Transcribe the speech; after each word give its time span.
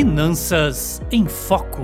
Finanças 0.00 1.02
em 1.12 1.26
Foco. 1.26 1.82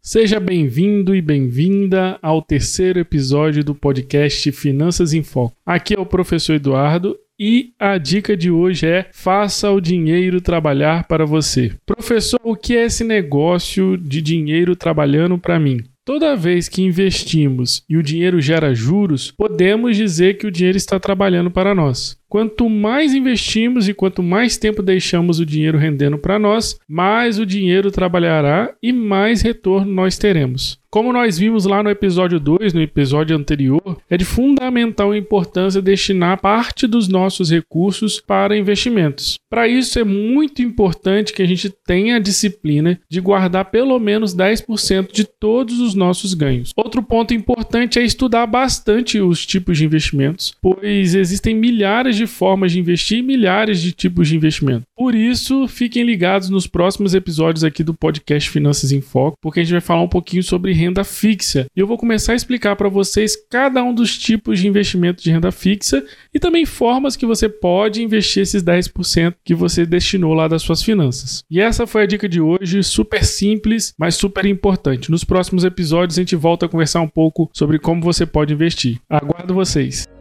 Seja 0.00 0.38
bem-vindo 0.38 1.12
e 1.12 1.20
bem-vinda 1.20 2.16
ao 2.22 2.40
terceiro 2.40 3.00
episódio 3.00 3.64
do 3.64 3.74
podcast 3.74 4.52
Finanças 4.52 5.12
em 5.12 5.24
Foco. 5.24 5.56
Aqui 5.66 5.96
é 5.96 6.00
o 6.00 6.06
professor 6.06 6.54
Eduardo 6.54 7.16
e 7.36 7.72
a 7.80 7.98
dica 7.98 8.36
de 8.36 8.48
hoje 8.48 8.86
é: 8.86 9.08
faça 9.12 9.72
o 9.72 9.80
dinheiro 9.80 10.40
trabalhar 10.40 11.08
para 11.08 11.26
você. 11.26 11.72
Professor, 11.84 12.38
o 12.44 12.54
que 12.54 12.76
é 12.76 12.84
esse 12.84 13.02
negócio 13.02 13.98
de 13.98 14.22
dinheiro 14.22 14.76
trabalhando 14.76 15.36
para 15.36 15.58
mim? 15.58 15.80
Toda 16.06 16.36
vez 16.36 16.68
que 16.68 16.82
investimos 16.82 17.82
e 17.88 17.96
o 17.96 18.02
dinheiro 18.02 18.38
gera 18.38 18.74
juros, 18.74 19.30
podemos 19.30 19.96
dizer 19.96 20.36
que 20.36 20.46
o 20.46 20.50
dinheiro 20.50 20.76
está 20.76 21.00
trabalhando 21.00 21.50
para 21.50 21.74
nós. 21.74 22.18
Quanto 22.34 22.68
mais 22.68 23.14
investimos 23.14 23.88
e 23.88 23.94
quanto 23.94 24.20
mais 24.20 24.56
tempo 24.56 24.82
deixamos 24.82 25.38
o 25.38 25.46
dinheiro 25.46 25.78
rendendo 25.78 26.18
para 26.18 26.36
nós, 26.36 26.76
mais 26.88 27.38
o 27.38 27.46
dinheiro 27.46 27.92
trabalhará 27.92 28.74
e 28.82 28.92
mais 28.92 29.40
retorno 29.40 29.92
nós 29.92 30.18
teremos. 30.18 30.82
Como 30.94 31.12
nós 31.12 31.36
vimos 31.36 31.64
lá 31.64 31.82
no 31.82 31.90
episódio 31.90 32.38
2, 32.38 32.72
no 32.72 32.80
episódio 32.80 33.36
anterior, 33.36 33.98
é 34.08 34.16
de 34.16 34.24
fundamental 34.24 35.12
importância 35.12 35.82
destinar 35.82 36.40
parte 36.40 36.86
dos 36.86 37.08
nossos 37.08 37.50
recursos 37.50 38.20
para 38.20 38.56
investimentos. 38.56 39.34
Para 39.50 39.66
isso 39.66 39.98
é 39.98 40.04
muito 40.04 40.62
importante 40.62 41.32
que 41.32 41.42
a 41.42 41.46
gente 41.46 41.68
tenha 41.84 42.14
a 42.14 42.20
disciplina 42.20 43.00
de 43.10 43.20
guardar 43.20 43.72
pelo 43.72 43.98
menos 43.98 44.36
10% 44.36 45.10
de 45.12 45.24
todos 45.24 45.80
os 45.80 45.96
nossos 45.96 46.32
ganhos. 46.32 46.70
Outro 46.76 47.02
ponto 47.02 47.34
importante 47.34 47.98
é 47.98 48.04
estudar 48.04 48.46
bastante 48.46 49.20
os 49.20 49.44
tipos 49.44 49.76
de 49.76 49.84
investimentos, 49.84 50.54
pois 50.62 51.16
existem 51.16 51.56
milhares 51.56 52.14
de 52.14 52.23
de 52.24 52.30
formas 52.30 52.72
de 52.72 52.80
investir 52.80 53.18
e 53.18 53.22
milhares 53.22 53.80
de 53.80 53.92
tipos 53.92 54.28
de 54.28 54.36
investimento. 54.36 54.82
Por 54.96 55.14
isso, 55.14 55.68
fiquem 55.68 56.04
ligados 56.04 56.48
nos 56.48 56.66
próximos 56.66 57.14
episódios 57.14 57.64
aqui 57.64 57.82
do 57.82 57.94
podcast 57.94 58.48
Finanças 58.48 58.92
em 58.92 59.00
Foco, 59.00 59.36
porque 59.40 59.60
a 59.60 59.62
gente 59.62 59.72
vai 59.72 59.80
falar 59.80 60.02
um 60.02 60.08
pouquinho 60.08 60.42
sobre 60.42 60.72
renda 60.72 61.04
fixa. 61.04 61.66
E 61.76 61.80
eu 61.80 61.86
vou 61.86 61.98
começar 61.98 62.32
a 62.32 62.36
explicar 62.36 62.76
para 62.76 62.88
vocês 62.88 63.36
cada 63.50 63.82
um 63.82 63.94
dos 63.94 64.16
tipos 64.16 64.60
de 64.60 64.68
investimento 64.68 65.22
de 65.22 65.30
renda 65.30 65.52
fixa 65.52 66.04
e 66.32 66.38
também 66.38 66.64
formas 66.64 67.16
que 67.16 67.26
você 67.26 67.48
pode 67.48 68.02
investir 68.02 68.42
esses 68.42 68.62
10% 68.62 69.34
que 69.44 69.54
você 69.54 69.84
destinou 69.84 70.34
lá 70.34 70.48
das 70.48 70.62
suas 70.62 70.82
finanças. 70.82 71.42
E 71.50 71.60
essa 71.60 71.86
foi 71.86 72.02
a 72.02 72.06
dica 72.06 72.28
de 72.28 72.40
hoje, 72.40 72.82
super 72.82 73.24
simples, 73.24 73.92
mas 73.98 74.14
super 74.14 74.44
importante. 74.46 75.10
Nos 75.10 75.24
próximos 75.24 75.64
episódios 75.64 76.18
a 76.18 76.22
gente 76.22 76.36
volta 76.36 76.66
a 76.66 76.68
conversar 76.68 77.00
um 77.00 77.08
pouco 77.08 77.50
sobre 77.52 77.78
como 77.78 78.02
você 78.02 78.24
pode 78.24 78.52
investir. 78.54 78.98
Aguardo 79.08 79.54
vocês. 79.54 80.13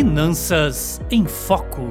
Finanças 0.00 0.98
em 1.10 1.26
Foco. 1.26 1.82